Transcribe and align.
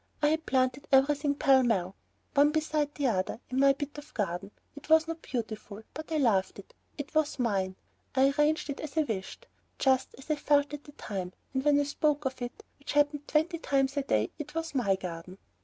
I 0.19 0.29
had 0.29 0.47
planted 0.47 0.87
everything 0.91 1.35
pell 1.35 1.61
mell, 1.61 1.93
one 2.33 2.49
beside 2.51 2.95
the 2.95 3.05
other, 3.05 3.39
in 3.51 3.59
my 3.59 3.73
bit 3.73 3.99
of 3.99 4.15
garden: 4.15 4.49
it 4.75 4.89
was 4.89 5.07
not 5.07 5.21
beautiful, 5.21 5.83
but 5.93 6.11
I 6.11 6.17
loved 6.17 6.57
it. 6.57 6.73
It 6.97 7.13
was 7.13 7.37
mine. 7.37 7.75
I 8.15 8.31
arranged 8.35 8.71
it 8.71 8.79
as 8.79 8.97
I 8.97 9.03
wished, 9.03 9.45
just 9.77 10.15
as 10.17 10.31
I 10.31 10.37
felt 10.37 10.73
at 10.73 10.85
the 10.85 10.93
time, 10.93 11.33
and 11.53 11.63
when 11.63 11.79
I 11.79 11.83
spoke 11.83 12.25
of 12.25 12.41
it, 12.41 12.63
which 12.79 12.93
happened 12.93 13.27
twenty 13.27 13.59
times 13.59 13.95
a 13.95 14.01
day, 14.01 14.31
it 14.39 14.55
was 14.55 14.73
"My 14.73 14.95
garden." 14.95 15.37